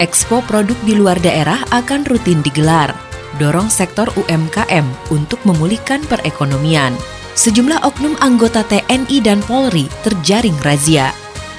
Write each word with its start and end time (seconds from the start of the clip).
Expo 0.00 0.40
produk 0.48 0.80
di 0.88 0.96
luar 0.96 1.20
daerah 1.20 1.60
akan 1.76 2.08
rutin 2.08 2.40
digelar. 2.40 2.88
Dorong 3.36 3.68
sektor 3.68 4.08
UMKM 4.16 5.12
untuk 5.12 5.36
memulihkan 5.44 6.00
perekonomian. 6.08 6.96
Sejumlah 7.36 7.84
oknum 7.84 8.16
anggota 8.24 8.64
TNI 8.64 9.20
dan 9.20 9.44
Polri 9.44 9.92
terjaring 10.00 10.56
razia. 10.64 11.12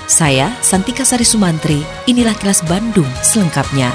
Saya, 0.10 0.50
Santika 0.66 1.06
Sari 1.06 1.22
Sumantri, 1.22 1.86
inilah 2.10 2.34
kelas 2.34 2.66
Bandung 2.66 3.06
selengkapnya. 3.22 3.94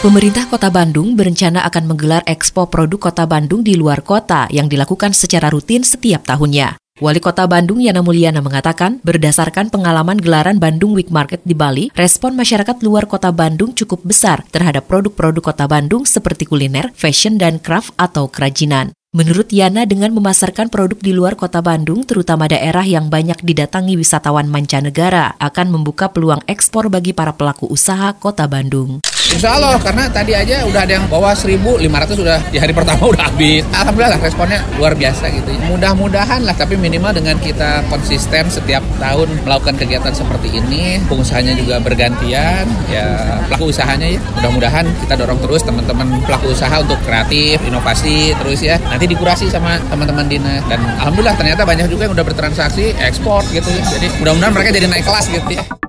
Pemerintah 0.00 0.48
Kota 0.48 0.72
Bandung 0.72 1.12
berencana 1.12 1.60
akan 1.68 1.84
menggelar 1.92 2.24
Expo 2.24 2.72
Produk 2.72 3.12
Kota 3.12 3.28
Bandung 3.28 3.60
di 3.60 3.76
luar 3.76 4.00
kota 4.00 4.48
yang 4.48 4.64
dilakukan 4.64 5.12
secara 5.12 5.52
rutin 5.52 5.84
setiap 5.84 6.24
tahunnya. 6.24 6.83
Wali 7.02 7.18
Kota 7.18 7.42
Bandung 7.50 7.82
Yana 7.82 8.06
Mulyana 8.06 8.38
mengatakan, 8.38 9.02
berdasarkan 9.02 9.66
pengalaman 9.66 10.14
gelaran 10.14 10.62
Bandung 10.62 10.94
Week 10.94 11.10
Market 11.10 11.42
di 11.42 11.50
Bali, 11.50 11.90
respon 11.90 12.38
masyarakat 12.38 12.86
luar 12.86 13.10
Kota 13.10 13.34
Bandung 13.34 13.74
cukup 13.74 14.06
besar 14.06 14.46
terhadap 14.54 14.86
produk-produk 14.86 15.42
Kota 15.42 15.66
Bandung 15.66 16.06
seperti 16.06 16.46
kuliner, 16.46 16.94
fashion, 16.94 17.34
dan 17.34 17.58
craft 17.58 17.90
atau 17.98 18.30
kerajinan. 18.30 18.94
Menurut 19.14 19.54
Yana, 19.54 19.86
dengan 19.86 20.10
memasarkan 20.10 20.74
produk 20.74 20.98
di 20.98 21.14
luar 21.14 21.38
kota 21.38 21.62
Bandung, 21.62 22.02
terutama 22.02 22.50
daerah 22.50 22.82
yang 22.82 23.06
banyak 23.06 23.46
didatangi 23.46 23.94
wisatawan 23.94 24.50
mancanegara, 24.50 25.38
akan 25.38 25.70
membuka 25.70 26.10
peluang 26.10 26.42
ekspor 26.50 26.90
bagi 26.90 27.14
para 27.14 27.30
pelaku 27.30 27.70
usaha 27.70 28.10
kota 28.18 28.50
Bandung. 28.50 29.06
Insya 29.34 29.56
Allah 29.56 29.80
karena 29.80 30.04
tadi 30.12 30.30
aja 30.36 30.62
udah 30.62 30.84
ada 30.84 30.92
yang 31.00 31.06
bawa 31.08 31.32
1.500 31.32 31.80
udah 32.22 32.38
di 32.52 32.58
hari 32.60 32.76
pertama 32.76 33.08
udah 33.12 33.32
habis. 33.32 33.64
Alhamdulillah 33.72 34.20
responnya 34.20 34.60
luar 34.76 34.92
biasa 34.92 35.26
gitu. 35.32 35.48
Ya. 35.48 35.60
Mudah-mudahan 35.72 36.44
lah 36.44 36.54
tapi 36.54 36.76
minimal 36.76 37.16
dengan 37.16 37.40
kita 37.40 37.82
konsisten 37.88 38.46
setiap 38.52 38.84
tahun 39.00 39.26
melakukan 39.42 39.80
kegiatan 39.80 40.12
seperti 40.12 40.54
ini, 40.60 41.00
pengusahanya 41.08 41.56
juga 41.56 41.80
bergantian, 41.80 42.68
ya 42.92 43.40
pelaku 43.48 43.72
usahanya 43.72 44.06
ya. 44.12 44.20
Mudah-mudahan 44.38 44.86
kita 45.02 45.14
dorong 45.16 45.40
terus 45.40 45.64
teman-teman 45.64 46.20
pelaku 46.28 46.52
usaha 46.52 46.76
untuk 46.78 47.00
kreatif, 47.02 47.58
inovasi 47.64 48.36
terus 48.36 48.60
ya. 48.60 48.76
Nanti 48.86 49.03
dikurasi 49.06 49.52
sama 49.52 49.76
teman-teman 49.88 50.26
dinas 50.26 50.64
dan 50.66 50.80
alhamdulillah 51.00 51.36
ternyata 51.36 51.62
banyak 51.62 51.86
juga 51.92 52.08
yang 52.08 52.14
udah 52.16 52.26
bertransaksi 52.26 52.96
ekspor 52.98 53.44
gitu 53.52 53.68
ya. 53.68 53.82
Jadi 53.86 54.06
mudah-mudahan 54.22 54.52
mereka 54.52 54.70
jadi 54.72 54.86
naik 54.88 55.04
kelas 55.04 55.26
gitu 55.30 55.50
ya. 55.54 55.83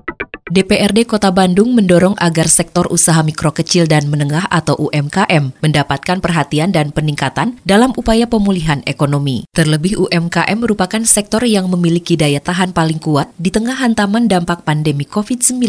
DPRD 0.46 1.10
Kota 1.10 1.34
Bandung 1.34 1.74
mendorong 1.74 2.14
agar 2.22 2.46
sektor 2.46 2.86
usaha 2.94 3.18
mikro 3.26 3.50
kecil 3.50 3.90
dan 3.90 4.06
menengah 4.06 4.46
atau 4.46 4.78
UMKM 4.78 5.58
mendapatkan 5.58 6.22
perhatian 6.22 6.70
dan 6.70 6.94
peningkatan 6.94 7.58
dalam 7.66 7.90
upaya 7.98 8.30
pemulihan 8.30 8.78
ekonomi. 8.86 9.42
Terlebih 9.50 9.98
UMKM 10.06 10.54
merupakan 10.54 11.02
sektor 11.02 11.42
yang 11.42 11.66
memiliki 11.66 12.14
daya 12.14 12.38
tahan 12.38 12.70
paling 12.70 13.02
kuat 13.02 13.26
di 13.34 13.50
tengah 13.50 13.74
hantaman 13.74 14.30
dampak 14.30 14.62
pandemi 14.62 15.02
COVID-19. 15.02 15.66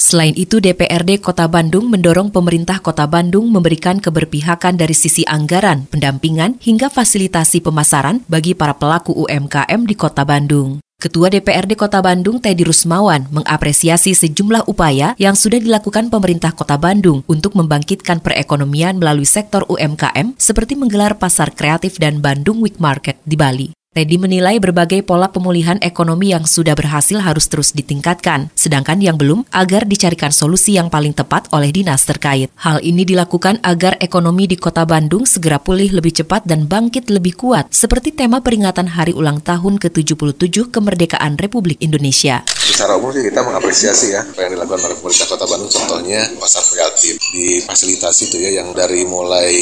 Selain 0.00 0.32
itu, 0.40 0.56
DPRD 0.56 1.20
Kota 1.20 1.44
Bandung 1.44 1.92
mendorong 1.92 2.32
pemerintah 2.32 2.80
Kota 2.80 3.04
Bandung 3.04 3.52
memberikan 3.52 4.00
keberpihakan 4.00 4.80
dari 4.80 4.96
sisi 4.96 5.20
anggaran, 5.28 5.84
pendampingan, 5.92 6.56
hingga 6.64 6.88
fasilitasi 6.88 7.60
pemasaran 7.60 8.24
bagi 8.24 8.56
para 8.56 8.72
pelaku 8.72 9.12
UMKM 9.12 9.84
di 9.84 9.94
Kota 9.94 10.24
Bandung. 10.24 10.80
Ketua 11.02 11.34
DPRD 11.34 11.74
Kota 11.74 11.98
Bandung 11.98 12.38
Teddy 12.38 12.62
Rusmawan 12.62 13.26
mengapresiasi 13.34 14.14
sejumlah 14.14 14.70
upaya 14.70 15.18
yang 15.18 15.34
sudah 15.34 15.58
dilakukan 15.58 16.14
pemerintah 16.14 16.54
Kota 16.54 16.78
Bandung 16.78 17.26
untuk 17.26 17.58
membangkitkan 17.58 18.22
perekonomian 18.22 19.02
melalui 19.02 19.26
sektor 19.26 19.66
UMKM 19.66 20.38
seperti 20.38 20.78
menggelar 20.78 21.18
pasar 21.18 21.50
kreatif 21.58 21.98
dan 21.98 22.22
Bandung 22.22 22.62
Week 22.62 22.78
Market 22.78 23.18
di 23.26 23.34
Bali. 23.34 23.81
Teddy 23.92 24.16
menilai 24.16 24.56
berbagai 24.56 25.04
pola 25.04 25.28
pemulihan 25.28 25.76
ekonomi 25.84 26.32
yang 26.32 26.48
sudah 26.48 26.72
berhasil 26.72 27.20
harus 27.20 27.44
terus 27.44 27.76
ditingkatkan, 27.76 28.48
sedangkan 28.56 28.96
yang 29.04 29.20
belum 29.20 29.44
agar 29.52 29.84
dicarikan 29.84 30.32
solusi 30.32 30.80
yang 30.80 30.88
paling 30.88 31.12
tepat 31.12 31.44
oleh 31.52 31.68
dinas 31.68 32.00
terkait. 32.08 32.48
Hal 32.56 32.80
ini 32.80 33.04
dilakukan 33.04 33.60
agar 33.60 34.00
ekonomi 34.00 34.48
di 34.48 34.56
kota 34.56 34.88
Bandung 34.88 35.28
segera 35.28 35.60
pulih 35.60 35.92
lebih 35.92 36.24
cepat 36.24 36.48
dan 36.48 36.64
bangkit 36.64 37.12
lebih 37.12 37.36
kuat, 37.36 37.68
seperti 37.68 38.16
tema 38.16 38.40
peringatan 38.40 38.96
hari 38.96 39.12
ulang 39.12 39.44
tahun 39.44 39.76
ke-77 39.76 40.72
kemerdekaan 40.72 41.36
Republik 41.36 41.76
Indonesia. 41.84 42.40
Secara 42.48 42.96
umum 42.96 43.12
kita 43.12 43.44
mengapresiasi 43.44 44.16
ya 44.16 44.24
apa 44.24 44.40
yang 44.48 44.56
dilakukan 44.56 44.88
oleh 44.88 44.96
pemerintah 45.04 45.28
kota 45.28 45.44
Bandung, 45.44 45.68
contohnya 45.68 46.32
pasar 46.40 46.64
kreatif 46.64 47.20
di 47.36 47.60
fasilitas 47.60 48.24
itu 48.24 48.40
ya 48.40 48.64
yang 48.64 48.72
dari 48.72 49.04
mulai 49.04 49.52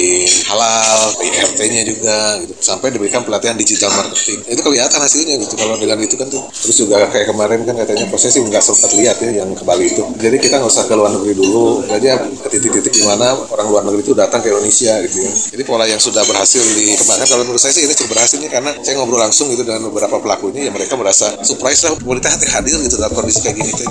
halal, 0.46 1.18
IRT-nya 1.18 1.82
juga, 1.82 2.38
gitu, 2.46 2.54
sampai 2.62 2.94
diberikan 2.94 3.26
pelatihan 3.26 3.58
digital 3.58 3.90
marketing 3.90 4.19
marketing 4.20 4.38
itu 4.52 4.60
kelihatan 4.60 4.98
hasilnya 5.00 5.34
gitu. 5.40 5.54
Kalau 5.56 5.74
bilang 5.80 6.00
itu 6.04 6.14
kan 6.20 6.28
tuh. 6.28 6.42
Terus 6.52 6.76
juga 6.76 7.08
kayak 7.08 7.26
kemarin 7.32 7.64
kan 7.64 7.74
katanya 7.80 8.04
prosesi 8.12 8.38
nggak 8.44 8.60
sempat 8.60 8.92
lihat 8.92 9.16
ya 9.24 9.30
yang 9.40 9.50
ke 9.56 9.64
Bali 9.64 9.88
itu. 9.88 10.04
Jadi 10.20 10.36
kita 10.36 10.60
nggak 10.60 10.68
usah 10.68 10.84
ke 10.84 10.94
luar 10.94 11.10
negeri 11.16 11.34
dulu. 11.40 11.80
Aja 11.88 12.20
ke 12.20 12.48
titik-titik 12.52 12.92
di 12.92 13.02
mana 13.08 13.32
orang 13.48 13.66
luar 13.72 13.82
negeri 13.88 14.04
itu 14.04 14.12
datang 14.12 14.44
ke 14.44 14.52
Indonesia 14.52 14.92
gitu 15.08 15.16
ya. 15.24 15.32
Jadi 15.56 15.62
pola 15.64 15.84
yang 15.88 15.98
sudah 15.98 16.22
berhasil 16.28 16.60
dikembangkan 16.60 17.26
kalau 17.26 17.42
menurut 17.48 17.62
saya 17.62 17.72
sih 17.72 17.88
ini 17.88 17.94
cukup 17.96 18.20
berhasil 18.20 18.36
nih. 18.36 18.50
Karena 18.52 18.70
saya 18.84 18.94
ngobrol 19.00 19.20
langsung 19.24 19.48
gitu 19.48 19.64
dengan 19.64 19.88
beberapa 19.88 20.20
pelakunya 20.20 20.68
ya 20.68 20.70
mereka 20.70 20.94
merasa 21.00 21.40
surprise 21.40 21.80
lah 21.88 21.96
pemerintah 21.96 22.36
hadir 22.36 22.76
gitu 22.84 23.00
dalam 23.00 23.16
kondisi 23.16 23.40
kayak 23.40 23.56
gini 23.56 23.72
gitu. 23.72 23.88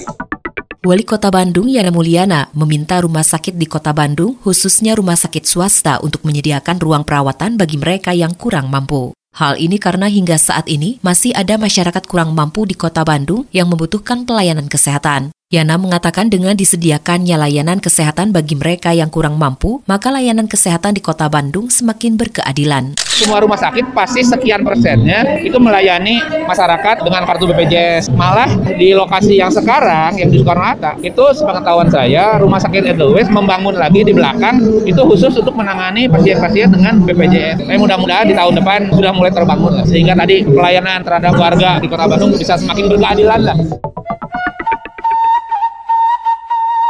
Wali 0.80 1.04
Kota 1.04 1.28
Bandung 1.28 1.68
Yana 1.68 1.92
Mulyana 1.92 2.48
meminta 2.56 3.04
rumah 3.04 3.20
sakit 3.22 3.60
di 3.60 3.68
Kota 3.68 3.92
Bandung, 3.92 4.40
khususnya 4.40 4.96
rumah 4.96 5.20
sakit 5.20 5.44
swasta, 5.44 6.00
untuk 6.00 6.24
menyediakan 6.24 6.80
ruang 6.80 7.04
perawatan 7.04 7.60
bagi 7.60 7.76
mereka 7.76 8.16
yang 8.16 8.32
kurang 8.32 8.72
mampu. 8.72 9.12
Hal 9.30 9.62
ini 9.62 9.78
karena 9.78 10.10
hingga 10.10 10.36
saat 10.42 10.66
ini 10.66 10.98
masih 11.06 11.32
ada 11.38 11.56
masyarakat 11.56 12.04
kurang 12.10 12.34
mampu 12.34 12.66
di 12.66 12.74
kota 12.74 13.06
Bandung 13.06 13.46
yang 13.54 13.70
membutuhkan 13.70 14.26
pelayanan 14.26 14.66
kesehatan. 14.66 15.30
Yana 15.50 15.82
mengatakan 15.82 16.30
dengan 16.30 16.54
disediakannya 16.54 17.34
layanan 17.34 17.82
kesehatan 17.82 18.30
bagi 18.30 18.54
mereka 18.54 18.94
yang 18.94 19.10
kurang 19.10 19.34
mampu, 19.34 19.82
maka 19.90 20.14
layanan 20.14 20.46
kesehatan 20.46 20.94
di 20.94 21.02
kota 21.02 21.26
Bandung 21.26 21.74
semakin 21.74 22.22
berkeadilan. 22.22 22.94
Semua 23.02 23.42
rumah 23.42 23.58
sakit 23.58 23.98
pasti 23.98 24.22
sekian 24.22 24.62
persennya 24.62 25.42
itu 25.42 25.58
melayani 25.58 26.22
masyarakat 26.46 27.02
dengan 27.02 27.26
kartu 27.26 27.50
BPJS. 27.50 28.14
Malah 28.14 28.46
di 28.78 28.94
lokasi 28.94 29.42
yang 29.42 29.50
sekarang, 29.50 30.22
yang 30.22 30.30
di 30.30 30.38
Soekarno-Hatta, 30.38 31.02
itu 31.02 31.24
sepengetahuan 31.34 31.90
saya, 31.90 32.38
rumah 32.38 32.62
sakit 32.62 32.86
Edelweiss 32.86 33.34
membangun 33.34 33.74
lagi 33.74 34.06
di 34.06 34.14
belakang, 34.14 34.62
itu 34.86 35.02
khusus 35.02 35.34
untuk 35.34 35.58
menangani 35.58 36.06
pasien-pasien 36.06 36.70
dengan 36.70 37.02
BPJS. 37.10 37.66
Tapi 37.66 37.74
mudah-mudahan 37.82 38.30
di 38.30 38.38
tahun 38.38 38.54
depan 38.54 38.94
sudah 38.94 39.18
mulai 39.18 39.34
terbangun, 39.34 39.82
sehingga 39.90 40.14
tadi 40.14 40.46
pelayanan 40.46 41.02
terhadap 41.02 41.34
warga 41.34 41.82
di 41.82 41.90
kota 41.90 42.06
Bandung 42.06 42.38
bisa 42.38 42.54
semakin 42.54 42.86
berkeadilan 42.86 43.42
lah. 43.50 43.58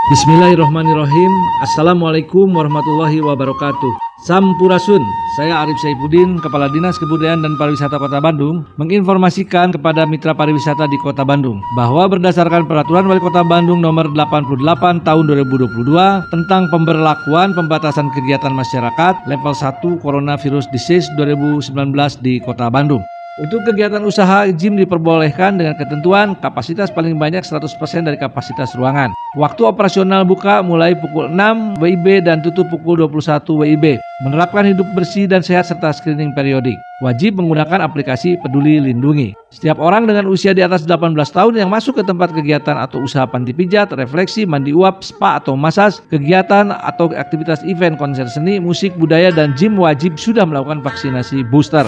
Bismillahirrahmanirrahim 0.09 1.29
Assalamualaikum 1.61 2.49
warahmatullahi 2.49 3.21
wabarakatuh 3.21 3.93
Sampurasun, 4.25 5.05
saya 5.37 5.61
Arif 5.61 5.77
Saifuddin, 5.85 6.41
Kepala 6.41 6.65
Dinas 6.73 6.97
Kebudayaan 6.97 7.45
dan 7.45 7.53
Pariwisata 7.61 8.01
Kota 8.01 8.17
Bandung 8.17 8.65
menginformasikan 8.81 9.69
kepada 9.69 10.09
mitra 10.09 10.33
pariwisata 10.33 10.89
di 10.89 10.97
Kota 11.05 11.21
Bandung 11.21 11.61
bahwa 11.77 12.09
berdasarkan 12.09 12.65
Peraturan 12.65 13.05
Wali 13.05 13.21
Kota 13.21 13.45
Bandung 13.45 13.85
nomor 13.85 14.09
88 14.09 15.05
tahun 15.05 15.23
2022 15.29 15.77
tentang 16.33 16.65
pemberlakuan 16.73 17.53
pembatasan 17.53 18.09
kegiatan 18.09 18.57
masyarakat 18.57 19.13
level 19.29 19.53
1 19.53 19.77
Coronavirus 20.01 20.65
Disease 20.73 21.05
2019 21.21 21.69
di 22.25 22.41
Kota 22.41 22.65
Bandung. 22.73 23.05
Untuk 23.39 23.63
kegiatan 23.63 24.03
usaha 24.03 24.51
gym 24.51 24.75
diperbolehkan 24.75 25.55
dengan 25.55 25.71
ketentuan 25.79 26.35
kapasitas 26.43 26.91
paling 26.91 27.15
banyak 27.15 27.39
100% 27.39 27.71
dari 28.03 28.19
kapasitas 28.19 28.75
ruangan. 28.75 29.15
Waktu 29.39 29.63
operasional 29.63 30.27
buka 30.27 30.59
mulai 30.59 30.91
pukul 30.91 31.31
6 31.31 31.79
WIB 31.79 32.27
dan 32.27 32.43
tutup 32.43 32.67
pukul 32.67 32.99
21 32.99 33.47
WIB. 33.47 34.03
Menerapkan 34.27 34.67
hidup 34.67 34.83
bersih 34.91 35.23
dan 35.23 35.39
sehat 35.39 35.71
serta 35.71 35.95
screening 35.95 36.35
periodik. 36.35 36.75
Wajib 36.99 37.39
menggunakan 37.39 37.79
aplikasi 37.79 38.35
Peduli 38.43 38.83
Lindungi. 38.83 39.31
Setiap 39.55 39.79
orang 39.79 40.03
dengan 40.03 40.27
usia 40.27 40.51
di 40.51 40.59
atas 40.59 40.83
18 40.83 41.15
tahun 41.15 41.63
yang 41.63 41.71
masuk 41.71 41.95
ke 41.95 42.03
tempat 42.03 42.35
kegiatan 42.35 42.75
atau 42.75 42.99
usaha 42.99 43.23
panti 43.23 43.55
pijat, 43.55 43.95
refleksi, 43.95 44.43
mandi 44.43 44.75
uap, 44.75 44.99
spa 44.99 45.39
atau 45.39 45.55
masas, 45.55 46.03
kegiatan 46.11 46.75
atau 46.75 47.07
aktivitas 47.15 47.63
event, 47.63 47.95
konser 47.95 48.27
seni, 48.27 48.59
musik, 48.59 48.91
budaya, 48.99 49.31
dan 49.31 49.55
gym 49.55 49.79
wajib 49.79 50.19
sudah 50.19 50.43
melakukan 50.43 50.83
vaksinasi 50.83 51.47
booster. 51.47 51.87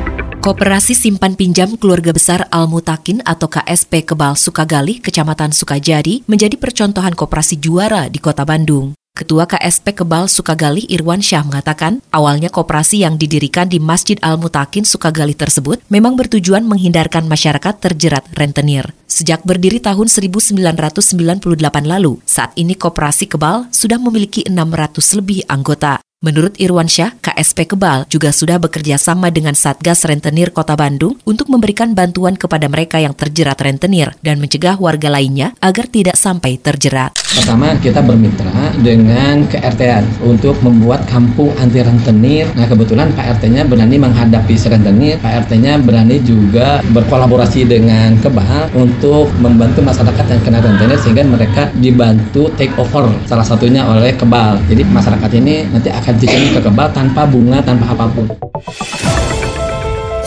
Koperasi 0.41 0.97
Simpan 0.97 1.37
Pinjam 1.37 1.77
Keluarga 1.77 2.09
Besar 2.17 2.49
Al 2.49 2.65
Mutakin 2.65 3.21
atau 3.21 3.45
KSP 3.45 4.09
Kebal 4.09 4.33
Sukagali, 4.33 4.97
Kecamatan 4.97 5.53
Sukajadi, 5.53 6.25
menjadi 6.25 6.57
percontohan 6.57 7.13
koperasi 7.13 7.61
juara 7.61 8.09
di 8.09 8.17
Kota 8.17 8.41
Bandung. 8.41 8.97
Ketua 9.13 9.45
KSP 9.45 10.01
Kebal 10.01 10.25
Sukagali 10.25 10.89
Irwan 10.89 11.21
Syah 11.21 11.45
mengatakan, 11.45 12.01
awalnya 12.09 12.49
koperasi 12.49 13.05
yang 13.05 13.21
didirikan 13.21 13.69
di 13.69 13.77
Masjid 13.77 14.17
Al 14.25 14.41
Mutakin 14.41 14.81
Sukagali 14.81 15.37
tersebut 15.37 15.77
memang 15.93 16.17
bertujuan 16.17 16.65
menghindarkan 16.65 17.29
masyarakat 17.29 17.77
terjerat 17.77 18.25
rentenir. 18.33 18.97
Sejak 19.05 19.45
berdiri 19.45 19.77
tahun 19.77 20.09
1998 20.09 21.37
lalu, 21.85 22.17
saat 22.25 22.49
ini 22.57 22.73
koperasi 22.73 23.29
Kebal 23.29 23.69
sudah 23.69 24.01
memiliki 24.01 24.41
600 24.49 25.05
lebih 25.21 25.45
anggota. 25.45 26.01
Menurut 26.21 26.53
Irwan 26.61 26.85
Syah, 26.85 27.17
KSP 27.17 27.73
Kebal 27.73 28.05
juga 28.05 28.29
sudah 28.29 28.61
bekerja 28.61 29.01
sama 29.01 29.33
dengan 29.33 29.57
Satgas 29.57 30.05
Rentenir 30.05 30.53
Kota 30.53 30.77
Bandung 30.77 31.17
untuk 31.25 31.49
memberikan 31.49 31.97
bantuan 31.97 32.37
kepada 32.37 32.69
mereka 32.69 33.01
yang 33.01 33.17
terjerat 33.17 33.57
rentenir 33.57 34.13
dan 34.21 34.37
mencegah 34.37 34.77
warga 34.77 35.09
lainnya 35.09 35.57
agar 35.57 35.89
tidak 35.89 36.13
sampai 36.13 36.61
terjerat. 36.61 37.17
Pertama, 37.17 37.73
kita 37.81 38.05
bermitra 38.05 38.53
dengan 38.85 39.49
KRT 39.49 39.81
untuk 40.21 40.61
membuat 40.61 41.09
kampung 41.09 41.49
anti 41.57 41.81
rentenir. 41.81 42.45
Nah, 42.53 42.69
kebetulan 42.69 43.09
Pak 43.17 43.41
RT-nya 43.41 43.65
berani 43.65 43.97
menghadapi 43.97 44.53
rentenir, 44.61 45.17
Pak 45.25 45.49
RT-nya 45.49 45.81
berani 45.81 46.21
juga 46.21 46.85
berkolaborasi 46.85 47.65
dengan 47.65 48.13
Kebal 48.21 48.69
untuk 48.77 49.33
membantu 49.41 49.81
masyarakat 49.81 50.37
yang 50.37 50.41
kena 50.45 50.61
rentenir 50.61 51.01
sehingga 51.01 51.25
mereka 51.25 51.73
dibantu 51.81 52.53
take 52.61 52.77
over 52.77 53.09
salah 53.25 53.47
satunya 53.47 53.89
oleh 53.89 54.13
Kebal. 54.13 54.61
Jadi 54.69 54.85
masyarakat 54.85 55.31
ini 55.33 55.65
nanti 55.71 55.89
akan 55.89 56.10
akan 56.11 56.51
ke 56.51 56.59
kebal 56.59 56.87
tanpa 56.91 57.23
bunga, 57.23 57.63
tanpa 57.63 57.95
apa 57.95 58.05
pun. 58.11 58.27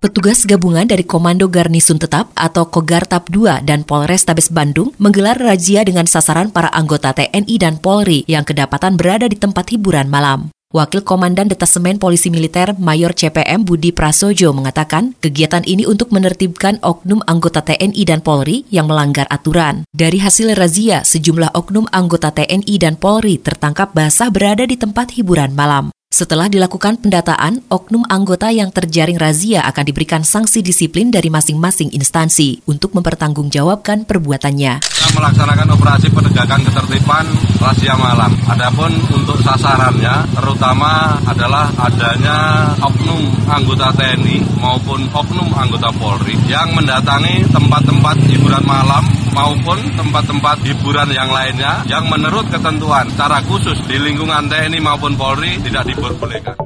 Petugas 0.00 0.48
gabungan 0.48 0.88
dari 0.88 1.04
Komando 1.04 1.44
Garnisun 1.44 2.00
Tetap 2.00 2.32
atau 2.32 2.64
Kogartap 2.72 3.28
2 3.28 3.60
dan 3.60 3.84
Polres 3.84 4.24
Tabes 4.24 4.48
Bandung 4.48 4.96
menggelar 4.96 5.36
razia 5.36 5.84
dengan 5.84 6.08
sasaran 6.08 6.48
para 6.48 6.72
anggota 6.72 7.12
TNI 7.12 7.60
dan 7.60 7.76
Polri 7.76 8.24
yang 8.24 8.48
kedapatan 8.48 8.96
berada 8.96 9.28
di 9.28 9.36
tempat 9.36 9.68
hiburan 9.68 10.08
malam. 10.08 10.48
Wakil 10.72 11.04
Komandan 11.04 11.52
Detasemen 11.52 12.00
Polisi 12.00 12.32
Militer 12.32 12.72
Mayor 12.80 13.12
CPM 13.12 13.68
Budi 13.68 13.92
Prasojo 13.92 14.56
mengatakan 14.56 15.12
kegiatan 15.20 15.68
ini 15.68 15.84
untuk 15.84 16.16
menertibkan 16.16 16.80
oknum 16.80 17.20
anggota 17.28 17.60
TNI 17.60 18.00
dan 18.08 18.24
Polri 18.24 18.64
yang 18.72 18.88
melanggar 18.88 19.28
aturan. 19.28 19.84
Dari 19.92 20.16
hasil 20.16 20.56
razia, 20.56 21.04
sejumlah 21.04 21.52
oknum 21.52 21.84
anggota 21.92 22.32
TNI 22.32 22.74
dan 22.80 22.96
Polri 22.96 23.36
tertangkap 23.36 23.92
basah 23.92 24.32
berada 24.32 24.64
di 24.64 24.80
tempat 24.80 25.12
hiburan 25.12 25.52
malam. 25.52 25.92
Setelah 26.10 26.50
dilakukan 26.50 26.98
pendataan, 26.98 27.62
oknum 27.70 28.02
anggota 28.10 28.50
yang 28.50 28.74
terjaring 28.74 29.14
razia 29.14 29.62
akan 29.62 29.84
diberikan 29.86 30.26
sanksi 30.26 30.58
disiplin 30.58 31.06
dari 31.06 31.30
masing-masing 31.30 31.94
instansi 31.94 32.66
untuk 32.66 32.98
mempertanggungjawabkan 32.98 34.10
perbuatannya. 34.10 34.82
Kita 34.82 35.06
melaksanakan 35.14 35.70
operasi 35.70 36.10
penegakan 36.10 36.66
ketertiban 36.66 37.30
razia 37.62 37.94
malam. 37.94 38.34
Adapun 38.42 38.90
untuk 39.14 39.38
sasarannya 39.38 40.34
terutama 40.34 41.14
adalah 41.30 41.70
adanya 41.78 42.74
oknum 42.82 43.30
anggota 43.46 43.94
TNI 43.94 44.58
maupun 44.58 45.06
oknum 45.14 45.54
anggota 45.54 45.94
Polri 45.94 46.34
yang 46.50 46.74
mendatangi 46.74 47.46
tempat-tempat 47.54 48.18
hiburan 48.26 48.66
malam 48.66 49.06
maupun 49.30 49.78
tempat-tempat 49.94 50.58
hiburan 50.66 51.06
yang 51.14 51.30
lainnya 51.30 51.86
yang 51.86 52.10
menurut 52.10 52.50
ketentuan 52.50 53.06
secara 53.14 53.38
khusus 53.46 53.78
di 53.86 53.94
lingkungan 53.94 54.50
TNI 54.50 54.78
maupun 54.82 55.14
Polri 55.14 55.54
tidak 55.62 55.86
diperbolehkan. 56.00 56.56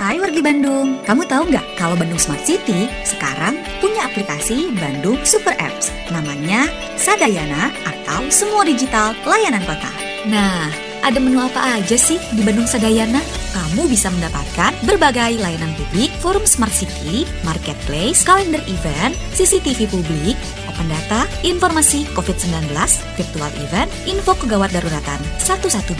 Hai 0.00 0.18
wargi 0.18 0.42
Bandung, 0.42 0.98
kamu 1.06 1.22
tahu 1.30 1.54
nggak 1.54 1.66
kalau 1.78 1.94
Bandung 1.94 2.18
Smart 2.18 2.42
City 2.42 2.90
sekarang 3.06 3.62
punya 3.78 4.10
aplikasi 4.10 4.74
Bandung 4.74 5.22
Super 5.22 5.54
Apps 5.62 5.94
namanya 6.10 6.66
Sadayana 6.98 7.70
atau 7.86 8.26
Semua 8.26 8.66
Digital 8.66 9.14
Layanan 9.22 9.62
Kota. 9.62 9.92
Nah, 10.26 10.66
ada 11.06 11.16
menu 11.22 11.38
apa 11.38 11.78
aja 11.78 11.94
sih 11.94 12.18
di 12.34 12.42
Bandung 12.42 12.66
Sadayana? 12.66 13.22
Kamu 13.54 13.86
bisa 13.86 14.10
mendapatkan 14.10 14.74
berbagai 14.82 15.38
layanan 15.38 15.70
publik, 15.78 16.10
forum 16.18 16.42
smart 16.42 16.74
city, 16.74 17.28
marketplace, 17.46 18.26
kalender 18.26 18.60
event, 18.66 19.14
CCTV 19.36 19.86
publik, 19.86 20.34
open 20.80 20.88
data, 20.88 21.28
informasi 21.44 22.08
COVID-19, 22.16 22.72
virtual 23.20 23.52
event, 23.60 23.92
info 24.08 24.32
kegawat 24.32 24.72
daruratan 24.72 25.20
112 25.36 25.92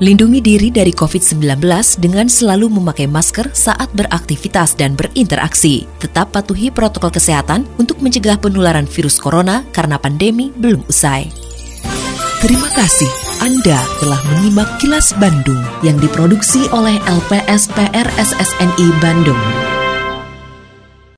Lindungi 0.00 0.40
diri 0.40 0.72
dari 0.72 0.96
COVID-19 0.96 1.60
dengan 2.00 2.24
selalu 2.24 2.72
memakai 2.72 3.04
masker 3.04 3.52
saat 3.52 3.92
beraktivitas 3.92 4.72
dan 4.72 4.96
berinteraksi. 4.96 5.84
Tetap 6.00 6.32
patuhi 6.32 6.72
protokol 6.72 7.12
kesehatan 7.12 7.68
untuk 7.76 8.00
mencegah 8.00 8.40
penularan 8.40 8.88
virus 8.88 9.20
corona 9.20 9.60
karena 9.76 10.00
pandemi 10.00 10.48
belum 10.56 10.88
usai. 10.88 11.28
Terima 12.40 12.72
kasih 12.72 13.12
Anda 13.44 13.76
telah 14.00 14.20
menyimak 14.32 14.80
kilas 14.80 15.12
Bandung 15.20 15.60
yang 15.84 16.00
diproduksi 16.00 16.64
oleh 16.72 16.96
LPSPR 17.04 18.08
SSNI 18.16 18.86
Bandung. 19.04 19.36